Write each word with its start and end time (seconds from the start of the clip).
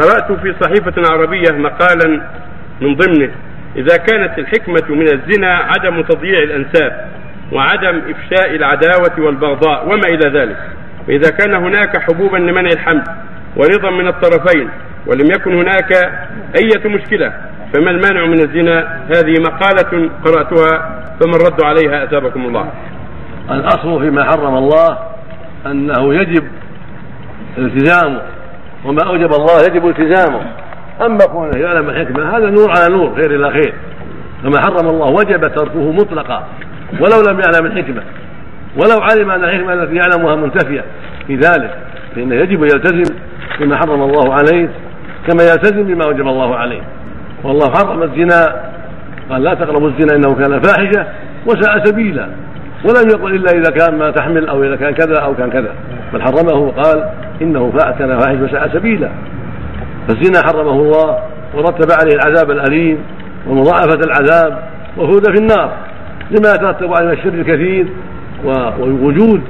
قرأت 0.00 0.32
في 0.32 0.54
صحيفة 0.60 1.12
عربية 1.12 1.52
مقالا 1.52 2.20
من 2.80 2.96
ضمنه 2.96 3.30
إذا 3.76 3.96
كانت 3.96 4.38
الحكمة 4.38 4.82
من 4.88 5.06
الزنا 5.06 5.54
عدم 5.54 6.02
تضييع 6.02 6.42
الأنساب 6.42 7.08
وعدم 7.52 8.02
إفشاء 8.10 8.56
العداوة 8.56 9.26
والبغضاء 9.26 9.86
وما 9.86 10.08
إلى 10.08 10.40
ذلك 10.40 10.56
وإذا 11.08 11.30
كان 11.30 11.54
هناك 11.54 11.98
حبوبا 12.02 12.36
لمنع 12.36 12.68
الحمل 12.68 13.04
ورضا 13.56 13.90
من 13.90 14.08
الطرفين 14.08 14.68
ولم 15.06 15.26
يكن 15.30 15.54
هناك 15.54 15.92
أية 16.62 16.88
مشكلة 16.88 17.32
فما 17.74 17.90
المانع 17.90 18.26
من 18.26 18.40
الزنا؟ 18.40 19.00
هذه 19.16 19.34
مقالة 19.40 20.10
قرأتها 20.24 21.00
فما 21.20 21.36
الرد 21.36 21.64
عليها 21.64 22.04
أثابكم 22.04 22.46
الله. 22.46 22.72
الأصل 23.50 24.00
فيما 24.00 24.24
حرم 24.24 24.54
الله 24.56 24.98
أنه 25.66 26.14
يجب 26.14 26.44
التزامه 27.58 28.20
وما 28.84 29.02
أوجب 29.06 29.32
الله 29.32 29.62
يجب 29.68 29.88
التزامه. 29.88 30.40
أما 31.00 31.26
كونه 31.32 31.58
يعلم 31.58 31.90
الحكمة 31.90 32.36
هذا 32.36 32.50
نور 32.50 32.70
على 32.70 32.94
نور 32.94 33.14
خير 33.14 33.36
إلى 33.36 33.50
خير 33.50 33.74
فما 34.42 34.60
حرم 34.60 34.88
الله 34.88 35.06
وجب 35.06 35.54
تركه 35.54 35.92
مطلقا. 35.92 36.44
ولو 37.00 37.32
لم 37.32 37.40
يعلم 37.40 37.66
الحكمة. 37.66 38.02
ولو 38.76 39.00
علم 39.00 39.30
أن 39.30 39.44
الحكمة 39.44 39.72
التي 39.72 39.94
يعلمها 39.94 40.36
منتفية. 40.36 40.84
في 41.26 41.36
ذلك 41.36 41.78
فإنه 42.14 42.34
يجب 42.34 42.62
يلتزم 42.62 43.14
بما 43.60 43.76
حرم 43.76 44.02
الله 44.02 44.34
عليه 44.34 44.68
كما 45.28 45.42
يلتزم 45.42 45.84
بما 45.84 46.04
أوجب 46.04 46.28
الله 46.28 46.56
عليه. 46.56 46.80
والله 47.44 47.70
حرم 47.70 48.02
الزنا. 48.02 48.70
قال 49.30 49.42
لا 49.42 49.54
تقربوا 49.54 49.88
الزنا 49.88 50.16
إنه 50.16 50.34
كان 50.34 50.60
فاحشة 50.60 51.06
وساء 51.46 51.84
سبيلا. 51.84 52.28
ولم 52.84 53.08
يقل 53.10 53.34
إلا 53.34 53.50
إذا 53.52 53.70
كان 53.70 53.98
ما 53.98 54.10
تحمل 54.10 54.48
أو 54.48 54.64
إذا 54.64 54.76
كان 54.76 54.94
كذا 54.94 55.20
أو 55.20 55.34
كان 55.34 55.50
كذا. 55.50 55.70
بل 56.12 56.22
حرمه 56.22 56.54
وقال 56.54 57.08
إنه 57.42 57.72
كان 57.98 58.18
فاحش 58.18 58.36
وساء 58.40 58.68
سبيلا. 58.72 59.10
فالزنا 60.08 60.42
حرمه 60.46 60.72
الله 60.72 61.18
ورتب 61.54 61.90
عليه 62.00 62.14
العذاب 62.14 62.50
الأليم 62.50 62.98
ومضاعفة 63.48 63.98
العذاب 64.04 64.62
وخلود 64.96 65.30
في 65.30 65.42
النار. 65.42 65.72
لما 66.30 66.54
يترتب 66.54 66.94
عليه 66.94 67.12
الشر 67.12 67.28
الكثير 67.28 67.86
ووجود 68.44 69.40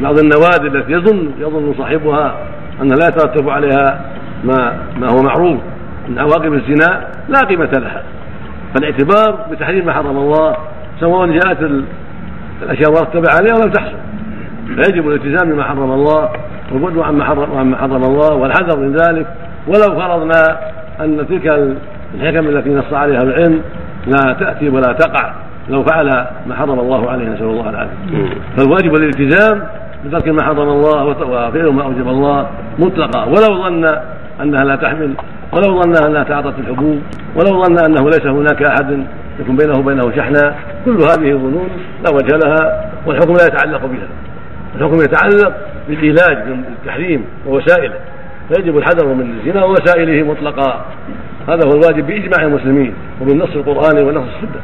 بعض 0.00 0.18
النوادي 0.18 0.78
التي 0.78 0.92
يظن 0.92 1.30
يظن 1.38 1.74
صاحبها 1.78 2.36
أن 2.82 2.88
لا 2.88 3.08
يترتب 3.08 3.50
عليها 3.50 4.00
ما 4.44 4.76
ما 5.00 5.06
هو 5.12 5.22
معروف. 5.22 5.60
من 6.08 6.18
عواقب 6.18 6.52
الزنا 6.52 7.06
لا 7.28 7.40
قيمة 7.48 7.70
لها. 7.72 8.02
فالاعتبار 8.74 9.46
بتحريم 9.50 9.86
ما 9.86 9.92
حرم 9.92 10.16
الله 10.16 10.56
سواء 11.00 11.26
جاءت 11.26 11.58
الأشياء 12.62 12.90
مرتبه 12.90 13.28
عليها 13.38 13.54
ولم 13.54 13.70
تحصل. 13.70 13.96
فيجب 14.66 15.08
الالتزام 15.08 15.52
بما 15.52 15.64
حرم 15.64 15.92
الله 15.92 16.28
والبعد 16.72 16.98
عما 16.98 17.24
حرم 17.24 17.58
عما 17.58 17.76
حرم 17.76 18.04
الله 18.04 18.34
والحذر 18.34 18.78
من 18.78 18.96
ذلك. 18.96 19.26
ولو 19.66 20.00
فرضنا 20.00 20.58
أن 21.00 21.26
تلك 21.28 21.46
الحكم 22.14 22.48
التي 22.48 22.70
نص 22.70 22.92
عليها 22.92 23.22
العلم 23.22 23.60
لا 24.06 24.32
تأتي 24.40 24.68
ولا 24.68 24.92
تقع. 24.92 25.32
لو 25.68 25.82
فعل 25.82 26.06
ما 26.46 26.54
حرم 26.54 26.80
الله 26.80 27.10
عليه 27.10 27.28
نسأل 27.28 27.46
الله 27.46 27.70
العافية. 27.70 27.96
فالواجب 28.56 28.94
الالتزام 28.94 29.62
بترك 30.04 30.28
ما 30.28 30.42
حرم 30.42 30.68
الله 30.68 31.04
وفعل 31.04 31.72
ما 31.72 31.82
أوجب 31.82 32.08
الله 32.08 32.46
مطلقا. 32.78 33.24
ولو 33.24 33.62
ظن 33.62 33.96
أنها 34.42 34.64
لا 34.64 34.76
تحمل 34.76 35.14
ولو 35.52 35.82
ظن 35.82 36.06
أنها 36.06 36.22
تعاطت 36.22 36.58
الحبوب 36.58 36.98
ولو 37.36 37.64
ظن 37.64 37.84
أنه 37.84 38.04
ليس 38.04 38.26
هناك 38.26 38.62
أحد 38.62 39.04
يكون 39.40 39.56
بينه 39.56 39.78
وبينه 39.78 40.16
شحناء 40.16 40.54
كل 40.84 40.96
هذه 40.96 41.32
ظنون 41.32 41.68
لا 42.04 42.10
وجه 42.14 42.36
لها 42.36 42.90
والحكم 43.06 43.32
لا 43.32 43.44
يتعلق 43.44 43.86
بها. 43.86 44.08
الحكم 44.76 44.96
يتعلق 44.96 45.52
بالعلاج 45.88 46.48
بالتحريم 46.48 47.24
ووسائله. 47.46 47.94
فيجب 48.48 48.78
الحذر 48.78 49.06
من 49.06 49.34
الزنا 49.38 49.64
ووسائله 49.64 50.22
مطلقا. 50.22 50.86
هذا 51.48 51.66
هو 51.66 51.72
الواجب 51.72 52.06
بإجماع 52.06 52.46
المسلمين 52.46 52.94
وبالنص 53.20 53.56
القراني 53.56 54.02
ونص 54.02 54.28
السنة. 54.28 54.60